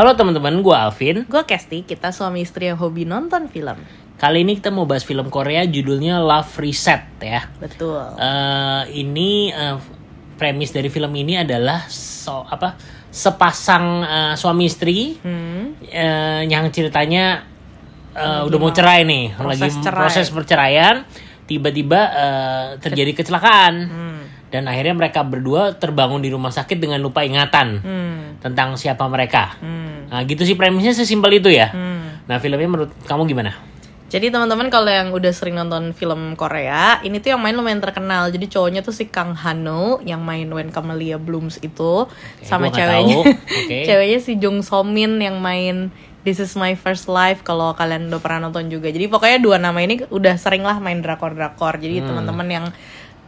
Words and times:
Halo 0.00 0.16
teman-teman, 0.16 0.64
gue 0.64 0.72
Alvin. 0.72 1.28
Gue 1.28 1.44
Kesti, 1.44 1.84
kita 1.84 2.08
suami 2.08 2.40
istri 2.40 2.72
yang 2.72 2.80
hobi 2.80 3.04
nonton 3.04 3.52
film. 3.52 3.76
Kali 4.16 4.48
ini 4.48 4.56
kita 4.56 4.72
mau 4.72 4.88
bahas 4.88 5.04
film 5.04 5.28
Korea 5.28 5.68
judulnya 5.68 6.24
Love 6.24 6.56
Reset 6.56 7.04
ya. 7.20 7.44
Betul. 7.60 8.00
Eh, 8.16 8.96
ini 8.96 9.52
eh, 9.52 9.76
premis 10.40 10.72
dari 10.72 10.88
film 10.88 11.12
ini 11.12 11.44
adalah 11.44 11.84
so 11.92 12.48
apa 12.48 12.80
sepasang 13.12 13.84
eh, 14.00 14.34
suami 14.40 14.72
istri 14.72 15.20
Hmm. 15.20 15.76
eh, 15.84 16.48
yang 16.48 16.72
ceritanya 16.72 17.44
eh, 18.16 18.40
udah 18.40 18.56
mau 18.56 18.72
cerai 18.72 19.04
nih, 19.04 19.36
proses 19.36 19.68
lagi 19.68 19.84
cerai. 19.84 20.00
proses 20.00 20.26
perceraian, 20.32 21.04
tiba-tiba 21.44 22.00
eh, 22.08 22.66
terjadi 22.80 23.12
kecelakaan 23.20 23.74
Hmm. 23.84 24.20
Dan 24.50 24.66
akhirnya 24.66 24.92
mereka 24.92 25.22
berdua 25.22 25.72
terbangun 25.72 26.18
di 26.18 26.28
rumah 26.28 26.50
sakit 26.50 26.76
dengan 26.76 26.98
lupa 26.98 27.22
ingatan 27.22 27.80
Hmm. 27.80 28.18
tentang 28.38 28.74
siapa 28.74 29.06
mereka. 29.06 29.54
Hmm. 29.58 30.10
Nah 30.10 30.20
gitu 30.22 30.42
sih 30.42 30.54
premisnya 30.54 30.90
sesimpel 30.92 31.38
itu 31.38 31.48
ya. 31.48 31.70
Hmm. 31.70 32.26
Nah 32.26 32.36
filmnya 32.36 32.66
menurut 32.66 32.92
kamu 33.06 33.24
gimana? 33.24 33.54
Jadi 34.10 34.26
teman-teman 34.26 34.74
kalau 34.74 34.90
yang 34.90 35.14
udah 35.14 35.30
sering 35.30 35.54
nonton 35.54 35.94
film 35.94 36.34
Korea, 36.34 36.98
ini 37.06 37.22
tuh 37.22 37.30
yang 37.30 37.38
main 37.38 37.54
lumayan 37.54 37.78
terkenal. 37.78 38.26
Jadi 38.26 38.50
cowoknya 38.50 38.82
tuh 38.82 38.90
si 38.90 39.06
Kang 39.06 39.38
Hano 39.38 40.02
yang 40.02 40.18
main 40.18 40.50
When 40.50 40.74
Camellia 40.74 41.14
Blooms 41.14 41.62
itu, 41.62 42.10
gua 42.10 42.42
sama 42.42 42.74
ceweknya. 42.74 43.22
Oke. 43.22 43.78
ceweknya 43.88 44.18
si 44.18 44.34
Jung 44.34 44.66
So 44.66 44.82
Min 44.82 45.22
yang 45.22 45.38
main 45.38 45.94
This 46.26 46.42
Is 46.42 46.58
My 46.58 46.74
First 46.74 47.06
Life. 47.06 47.46
Kalau 47.46 47.70
kalian 47.72 48.10
udah 48.10 48.18
pernah 48.18 48.50
nonton 48.50 48.66
juga. 48.66 48.90
Jadi 48.90 49.06
pokoknya 49.06 49.38
dua 49.38 49.62
nama 49.62 49.78
ini 49.78 50.02
udah 50.02 50.34
sering 50.34 50.66
lah 50.66 50.82
main 50.82 50.98
drakor-drakor. 50.98 51.78
Jadi 51.78 52.02
Hmm. 52.02 52.06
teman-teman 52.10 52.48
yang 52.50 52.66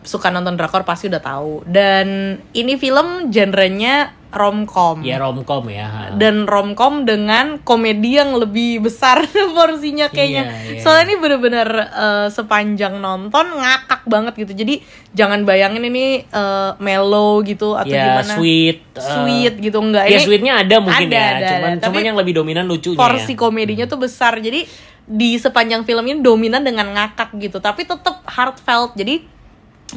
suka 0.02 0.28
nonton 0.28 0.54
drakor 0.54 0.82
pasti 0.82 1.06
udah 1.06 1.18
tahu. 1.18 1.62
Dan 1.64 2.06
ini 2.52 2.74
film 2.74 3.28
genrenya 3.28 4.10
romcom. 4.32 5.04
Ya 5.04 5.20
romcom 5.20 5.68
ya. 5.68 6.08
dan 6.16 6.48
romcom 6.48 7.04
dengan 7.04 7.60
komedi 7.60 8.16
yang 8.16 8.32
lebih 8.32 8.80
besar 8.80 9.20
porsinya 9.54 10.08
kayaknya. 10.08 10.48
Iya, 10.48 10.56
iya. 10.72 10.80
Soalnya 10.80 11.04
ini 11.04 11.16
bener-bener 11.20 11.68
eh, 11.84 12.28
sepanjang 12.32 12.96
nonton 12.96 13.46
ngakak 13.52 14.08
banget 14.08 14.32
gitu. 14.40 14.52
Jadi 14.56 14.80
jangan 15.12 15.44
bayangin 15.44 15.84
ini 15.84 16.24
eh, 16.24 16.70
mellow 16.80 17.44
gitu 17.44 17.76
atau 17.76 17.92
ya 17.92 18.24
gimana. 18.24 18.32
sweet. 18.40 18.78
eh, 18.96 19.04
Sweet 19.04 19.54
gitu 19.60 19.78
enggak. 19.78 20.08
ya 20.08 20.16
ini 20.16 20.24
sweetnya 20.24 20.54
ada 20.64 20.76
mungkin 20.80 21.08
ada, 21.08 21.16
ya. 21.16 21.28
ada, 21.28 21.46
cuman 21.52 21.70
ada. 21.70 21.80
cuman 21.84 21.92
Tapi 21.92 22.08
yang 22.08 22.16
lebih 22.16 22.32
dominan 22.34 22.64
lucunya 22.64 22.96
porsi 22.96 23.32
ya. 23.32 23.38
komedinya 23.38 23.84
tuh 23.84 24.00
besar. 24.00 24.40
Jadi 24.40 24.64
di 25.02 25.36
sepanjang 25.36 25.84
film 25.84 26.08
ini 26.08 26.24
dominan 26.24 26.64
dengan 26.64 26.88
ngakak 26.88 27.36
gitu. 27.36 27.60
Tapi 27.60 27.84
tetap 27.84 28.24
heartfelt. 28.24 28.96
Jadi 28.96 29.28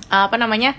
apa 0.10 0.36
namanya? 0.36 0.76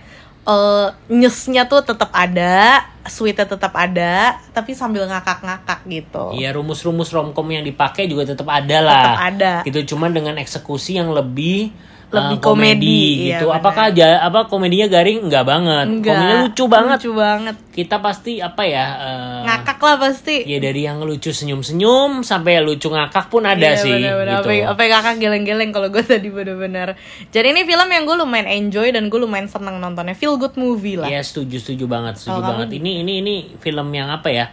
eh 0.47 0.89
nyesnya 1.11 1.67
tuh 1.67 1.83
tetap 1.83 2.15
ada, 2.15 2.87
sweetnya 3.11 3.51
tetap 3.51 3.75
ada, 3.75 4.39
tapi 4.55 4.79
sambil 4.79 5.03
ngakak-ngakak 5.11 5.83
gitu. 5.91 6.39
Iya 6.39 6.55
rumus-rumus 6.55 7.11
romcom 7.11 7.51
yang 7.51 7.67
dipakai 7.67 8.07
juga 8.07 8.31
tetap 8.31 8.47
ada 8.47 8.79
lah. 8.79 9.03
Tetap 9.03 9.23
ada. 9.27 9.53
Gitu 9.67 9.81
cuman 9.95 10.15
dengan 10.15 10.39
eksekusi 10.39 11.03
yang 11.03 11.11
lebih 11.11 11.75
Lebih 12.07 12.39
eh, 12.39 12.41
komedi, 12.41 12.79
komedi, 12.79 12.99
iya, 13.27 13.43
gitu. 13.43 13.47
benar. 13.51 13.59
Apakah 13.59 13.87
ja- 13.91 14.21
apa 14.21 14.47
komedinya 14.47 14.87
garing? 14.87 15.27
Enggak 15.27 15.43
banget. 15.43 15.87
Enggak. 15.91 16.15
Komedinya 16.15 16.37
lucu 16.41 16.65
banget. 16.65 16.99
Lucu 16.99 17.13
banget. 17.13 17.57
Kita 17.69 17.97
pasti 17.99 18.33
apa 18.39 18.63
ya? 18.63 18.87
eh, 18.97 19.41
Ngakak 19.43 19.79
lah 19.81 19.97
pasti. 19.99 20.37
Ya 20.43 20.59
dari 20.59 20.81
yang 20.81 21.03
lucu 21.03 21.29
senyum-senyum 21.29 22.23
sampai 22.23 22.63
lucu 22.63 22.87
ngakak 22.87 23.27
pun 23.27 23.43
ada 23.43 23.59
Iya, 23.59 23.75
sih 23.77 23.91
bener-bener. 23.93 24.39
gitu. 24.39 24.49
Apa, 24.49 24.71
apa 24.71 24.83
ngakak 24.89 25.17
geleng-geleng 25.19 25.71
kalau 25.71 25.89
gue 25.89 26.05
tadi 26.15 26.29
bener-bener. 26.29 26.89
Jadi 27.29 27.47
ini 27.49 27.63
film 27.63 27.89
yang 27.89 28.05
gue 28.05 28.17
lumayan 28.17 28.47
enjoy 28.47 28.89
dan 28.89 29.07
gue 29.07 29.19
lumayan 29.19 29.47
seneng 29.47 29.77
nontonnya. 29.77 30.15
Feel 30.15 30.35
good 30.37 30.55
movie 30.55 30.95
lah. 30.95 31.07
Iya 31.07 31.21
setuju 31.21 31.59
setuju 31.59 31.85
banget 31.87 32.17
setuju 32.17 32.39
Kalau 32.39 32.47
banget. 32.55 32.79
Ini 32.79 33.03
ini 33.03 33.13
ini 33.19 33.35
film 33.57 33.91
yang 33.91 34.09
apa 34.09 34.31
ya? 34.31 34.47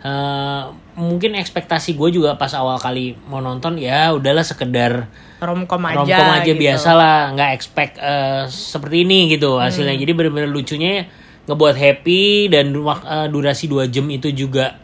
eh, 0.00 0.62
mungkin 0.94 1.34
ekspektasi 1.34 1.94
gue 1.94 2.10
juga 2.12 2.34
pas 2.34 2.50
awal 2.52 2.74
kali 2.76 3.14
mau 3.24 3.38
nonton 3.38 3.74
ya 3.74 4.10
udahlah 4.10 4.42
sekedar 4.42 5.06
Romcom 5.42 5.82
aja. 5.82 5.98
romcom 5.98 6.28
aja 6.32 6.46
gitu. 6.46 6.62
biasa 6.62 6.90
lah, 6.94 7.18
nggak 7.34 7.50
expect 7.52 7.94
eh, 7.98 8.46
seperti 8.46 9.02
ini 9.02 9.26
gitu 9.28 9.58
Hmm. 9.58 9.66
hasilnya. 9.66 9.98
Jadi 9.98 10.12
bener-bener 10.14 10.46
lucunya 10.46 11.10
ngebuat 11.44 11.74
happy 11.74 12.46
dan 12.48 12.70
eh, 12.70 13.26
durasi 13.26 13.66
dua 13.66 13.90
jam 13.90 14.06
itu 14.06 14.30
juga 14.30 14.78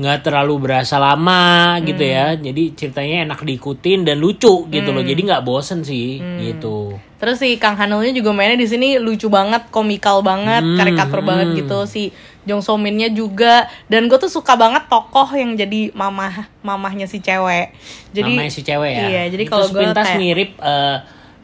nggak 0.00 0.24
terlalu 0.24 0.54
berasa 0.62 0.96
lama 0.96 1.76
gitu 1.82 2.00
Hmm. 2.00 2.14
ya. 2.16 2.26
Jadi 2.34 2.62
ceritanya 2.72 3.28
enak 3.28 3.44
diikutin 3.44 4.02
dan 4.02 4.16
lucu 4.16 4.64
gitu 4.66 4.90
loh. 4.90 5.04
Jadi 5.04 5.20
nggak 5.22 5.44
bosen 5.44 5.84
sih 5.84 6.16
Hmm. 6.16 6.40
gitu. 6.40 6.96
Terus 7.20 7.36
si 7.36 7.60
Kang 7.60 7.76
Hanulnya 7.76 8.10
juga 8.10 8.32
mainnya 8.32 8.56
di 8.56 8.64
sini 8.64 8.96
lucu 8.96 9.28
banget, 9.28 9.68
komikal 9.68 10.24
banget, 10.24 10.64
Hmm, 10.64 10.74
karikatur 10.74 11.20
banget 11.20 11.52
gitu. 11.54 11.84
Si 11.84 12.08
Jong 12.40 12.64
So 12.64 12.80
Min-nya 12.80 13.12
juga 13.12 13.68
dan 13.86 14.08
gue 14.08 14.16
tuh 14.16 14.32
suka 14.32 14.56
banget 14.56 14.88
tokoh 14.88 15.28
yang 15.30 15.52
jadi 15.52 15.92
mamah 15.92 16.48
mamahnya 16.60 17.04
si 17.04 17.20
cewek. 17.20 17.76
Jadi 18.10 18.32
namanya 18.32 18.48
si 18.48 18.64
cewek 18.64 18.88
ya. 18.90 19.04
Iya, 19.06 19.22
jadi 19.28 19.44
kalau 19.44 19.68
gue 19.68 19.84
kayak- 19.84 20.16
mirip 20.16 20.56
eh, 20.56 20.96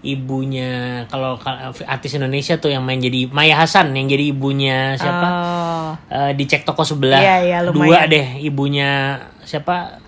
ibunya 0.07 0.71
kalau 1.07 1.35
ka- 1.37 1.59
artis 1.85 2.15
Indonesia 2.15 2.55
tuh 2.57 2.69
yang 2.69 2.81
main 2.81 2.97
jadi 2.97 3.27
Maya 3.29 3.57
Hasan 3.57 3.91
yang 3.91 4.07
jadi 4.07 4.31
ibunya 4.31 4.95
siapa? 4.95 5.27
Oh. 5.27 5.89
Eh, 6.07 6.33
di 6.33 6.45
cek 6.45 6.63
toko 6.63 6.83
sebelah. 6.83 7.19
Iya, 7.19 7.37
iya, 7.43 7.59
Dua 7.67 8.07
deh 8.07 8.39
ibunya 8.39 9.19
siapa? 9.43 9.99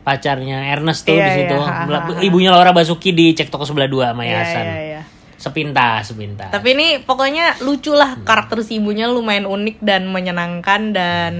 Pacarnya 0.00 0.72
Ernest 0.72 1.04
tuh 1.04 1.14
Iya, 1.14 1.24
di 1.24 1.30
situ. 1.36 1.54
iya, 1.54 1.62
ha, 1.62 1.84
ha, 1.84 2.00
ha. 2.08 2.20
Ibunya 2.20 2.48
Laura 2.48 2.72
Basuki 2.72 3.12
di 3.12 3.30
cek 3.30 3.48
toko 3.48 3.62
sebelah 3.62 3.86
dua 3.86 4.10
Maya 4.10 4.32
Iya, 4.32 4.38
Hasan. 4.42 4.64
iya, 4.64 4.78
iya. 4.80 5.00
Sepintas, 5.36 6.08
sepintas. 6.08 6.50
Tapi 6.50 6.68
ini 6.72 6.86
pokoknya 7.00 7.60
lucu 7.62 7.92
lah 7.92 8.20
karakter 8.20 8.60
si 8.60 8.76
ibunya 8.76 9.08
lumayan 9.08 9.44
unik 9.44 9.80
dan 9.80 10.04
menyenangkan 10.04 10.92
dan 10.92 11.32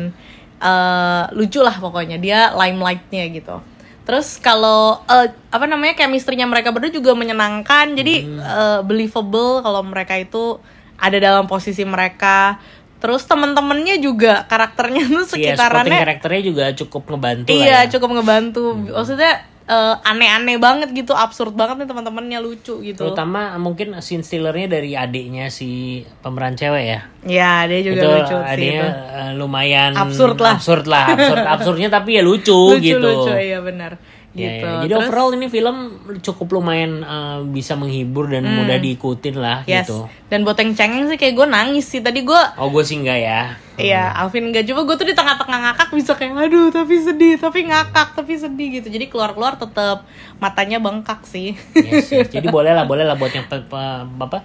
eh, 0.57 1.25
lucu 1.33 1.61
lah 1.61 1.77
pokoknya 1.77 2.17
dia 2.17 2.53
limelightnya 2.53 3.29
gitu. 3.31 3.61
Terus 4.05 4.41
kalau 4.41 5.05
eh, 5.07 5.31
apa 5.53 5.65
namanya 5.69 5.95
chemistry-nya 5.95 6.49
mereka 6.49 6.73
berdua 6.73 6.91
juga 6.91 7.13
menyenangkan 7.15 7.95
jadi 7.95 8.15
eh, 8.27 8.81
believable 8.83 9.61
kalau 9.61 9.85
mereka 9.85 10.17
itu 10.17 10.59
ada 11.01 11.17
dalam 11.17 11.45
posisi 11.49 11.85
mereka. 11.85 12.61
Terus 13.01 13.25
temen-temennya 13.25 13.97
juga 13.97 14.45
karakternya 14.45 15.09
tuh 15.09 15.25
Iya, 15.41 15.57
sekitarannya 15.57 16.01
karakternya 16.05 16.43
juga 16.45 16.65
cukup 16.77 17.17
ngebantu 17.17 17.49
lah 17.49 17.57
iya 17.57 17.79
ya. 17.85 17.91
cukup 17.97 18.11
ngebantu. 18.21 18.65
Maksudnya 18.93 19.33
eh, 19.71 19.95
aneh-aneh 20.03 20.57
banget 20.57 20.91
gitu, 20.91 21.13
absurd 21.13 21.55
banget 21.55 21.79
nih 21.79 21.89
teman-temannya 21.89 22.39
lucu 22.39 22.83
gitu. 22.83 22.99
Terutama 23.01 23.55
mungkin 23.57 23.95
scene 23.99 24.21
stealernya 24.21 24.67
dari 24.69 24.93
adiknya 24.93 25.47
si 25.47 25.71
pemeran 26.19 26.53
cewek 26.53 26.85
ya. 26.85 27.01
Ya 27.23 27.53
dia 27.65 27.81
juga 27.81 27.95
itu 27.97 28.07
lucu 28.11 28.35
sih 28.35 28.51
adanya 28.51 28.83
itu. 28.83 28.89
eh, 29.15 29.33
lumayan 29.33 29.93
Absurd 29.95 30.37
lah. 30.37 30.53
absurd 30.55 30.85
lah 30.85 31.07
absurd 31.09 31.45
absurdnya 31.55 31.89
tapi 31.89 32.11
ya 32.13 32.23
lucu, 32.23 32.51
lucu 32.73 32.83
gitu 32.83 32.99
lucu 33.01 33.31
iya 33.33 33.61
benar 33.61 33.95
Ya, 34.31 34.47
gitu 34.47 34.63
ya. 34.65 34.79
jadi 34.81 34.95
Terus, 34.95 35.03
overall 35.05 35.31
ini 35.33 35.47
film 35.49 35.77
cukup 36.17 36.49
lumayan 36.53 37.03
eh, 37.03 37.39
bisa 37.45 37.75
menghibur 37.75 38.31
dan 38.31 38.47
mudah 38.47 38.79
diikutin 38.79 39.35
lah 39.35 39.59
Hmm. 39.61 39.75
yes 39.75 39.85
gitu 39.85 40.07
dan 40.27 40.47
buat 40.47 40.55
yang 40.55 40.71
cengeng 40.73 41.05
sih 41.05 41.19
kayak 41.19 41.35
gue 41.35 41.47
nangis 41.49 41.83
sih 41.85 41.99
tadi 41.99 42.23
gue 42.23 42.39
oh 42.55 42.69
gue 42.69 42.79
sih 42.81 42.95
enggak 42.97 43.19
ya 43.19 43.43
Iya, 43.75 44.13
Alvin 44.15 44.45
enggak 44.47 44.69
coba 44.69 44.85
gue 44.85 44.97
tuh 44.99 45.09
di 45.09 45.17
tengah-tengah 45.17 45.59
ngakak 45.67 45.89
bisa 45.91 46.13
kayak 46.13 46.37
aduh 46.39 46.69
tapi 46.69 47.01
sedih, 47.01 47.35
tapi 47.37 47.65
ngakak 47.65 48.13
tapi 48.13 48.37
sedih 48.37 48.77
gitu. 48.77 48.87
Jadi 48.87 49.09
keluar-keluar 49.09 49.57
tetap 49.61 50.09
matanya 50.37 50.79
bengkak 50.79 51.21
sih. 51.23 51.53
Yes, 51.73 52.09
yes. 52.15 52.29
jadi 52.31 52.49
boleh 52.49 52.73
lah 52.73 52.83
boleh 52.83 53.05
lah 53.05 53.15
buat 53.15 53.31
yang 53.31 53.45
pe- 53.45 53.63
pe- 53.63 53.79
apa 54.19 54.41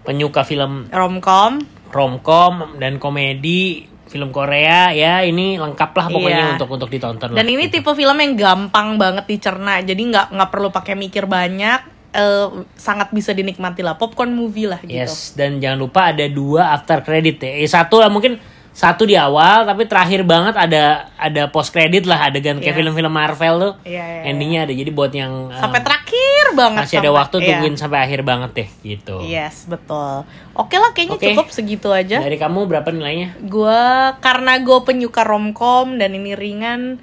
penyuka 0.00 0.42
film 0.42 0.86
Romcom. 0.88 1.58
romcom 1.92 2.54
dan 2.76 2.96
komedi 2.96 3.84
film 4.04 4.28
Korea 4.28 4.90
ya 4.90 5.20
ini 5.20 5.56
lengkap 5.56 5.90
lah 5.90 6.06
pokoknya 6.06 6.36
Iya. 6.42 6.52
untuk 6.54 6.68
untuk 6.70 6.88
ditonton 6.88 7.30
Dan 7.30 7.38
lah. 7.38 7.48
ini 7.48 7.64
tipe 7.66 7.88
film 7.88 8.12
yang 8.14 8.32
gampang 8.34 8.96
banget 8.96 9.24
dicerna. 9.26 9.80
Jadi 9.80 10.02
nggak 10.06 10.26
nggak 10.30 10.50
perlu 10.50 10.68
pakai 10.68 10.94
mikir 10.94 11.24
banyak. 11.26 11.80
eh, 12.12 12.44
sangat 12.74 13.08
bisa 13.08 13.32
dinikmati 13.32 13.80
lah 13.80 13.96
popcorn 13.96 14.28
movie 14.30 14.68
lah 14.68 14.76
gitu. 14.78 14.92
Yes, 14.92 15.32
dan 15.32 15.56
jangan 15.56 15.80
lupa 15.80 16.12
ada 16.12 16.28
dua 16.28 16.68
after 16.70 17.00
credit 17.00 17.40
ya. 17.40 17.56
Eh, 17.56 17.64
satu 17.64 17.96
lah 17.96 18.08
mungkin 18.08 18.36
satu 18.72 19.04
di 19.04 19.12
awal, 19.12 19.62
tapi 19.62 19.84
terakhir 19.84 20.24
banget 20.24 20.56
ada 20.56 21.12
ada 21.14 21.44
post 21.46 21.70
credit 21.70 22.02
lah 22.02 22.26
adegan 22.26 22.56
kayak 22.56 22.72
Iya. 22.72 22.78
film-film 22.78 23.12
Marvel 23.12 23.54
tuh. 23.58 23.72
Iya, 23.84 24.00
iya, 24.00 24.22
Endingnya 24.26 24.60
ada. 24.64 24.72
Jadi 24.72 24.90
buat 24.90 25.12
yang 25.12 25.52
Sampai 25.52 25.78
um, 25.78 25.84
terakhir 25.84 26.44
banget. 26.52 26.80
masih 26.80 26.96
ada 26.96 27.02
sampai- 27.04 27.18
waktu 27.18 27.36
iya. 27.36 27.46
tungguin 27.46 27.74
sampai 27.76 27.98
akhir 28.00 28.20
banget 28.22 28.50
deh 28.54 28.68
gitu. 28.82 29.16
Yes, 29.22 29.64
betul. 29.66 30.24
Oke 30.52 30.76
lah, 30.76 30.90
kayaknya 30.90 31.16
Oke. 31.16 31.26
cukup 31.30 31.46
segitu 31.48 31.88
aja. 31.88 32.18
Dari 32.18 32.34
kamu 32.34 32.64
berapa 32.66 32.88
nilainya? 32.88 33.36
Gua 33.42 33.82
karena 34.18 34.56
gue 34.56 34.78
penyuka 34.80 35.20
romcom 35.20 35.94
dan 35.94 36.10
ini 36.10 36.32
ringan, 36.32 36.96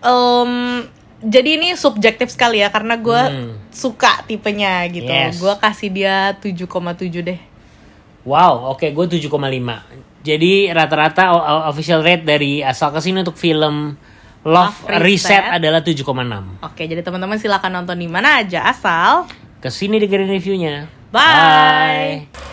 em, 0.00 0.52
jadi 1.18 1.56
ini 1.56 1.72
subjektif 1.74 2.28
sekali 2.28 2.60
ya 2.60 2.68
karena 2.68 2.94
gue 2.94 3.22
Hmm. 3.22 3.56
suka 3.68 4.20
tipenya 4.22 4.84
gitu. 4.86 5.08
Yes. 5.08 5.36
Gua 5.36 5.56
kasih 5.56 5.88
dia 5.88 6.36
7,7 6.36 7.24
deh. 7.24 7.40
Wow, 8.22 8.74
oke 8.74 8.84
gue 8.84 9.06
7,5. 9.08 9.80
Jadi 10.26 10.74
rata-rata 10.74 11.30
official 11.70 12.02
rate 12.02 12.26
dari 12.26 12.58
asal 12.66 12.90
ke 12.90 12.98
sini 12.98 13.22
untuk 13.22 13.38
film 13.38 13.94
Love, 14.42 14.90
Love 14.90 15.02
Reset. 15.02 15.38
Reset. 15.38 15.54
adalah 15.54 15.80
7,6. 15.86 16.66
Oke, 16.66 16.82
jadi 16.90 17.02
teman-teman 17.06 17.38
silakan 17.38 17.82
nonton 17.82 17.98
di 17.98 18.10
mana 18.10 18.42
aja 18.42 18.66
asal. 18.66 19.30
Ke 19.62 19.70
sini 19.70 20.02
dengerin 20.02 20.30
reviewnya. 20.30 20.90
Bye. 21.14 22.26
Bye. 22.30 22.45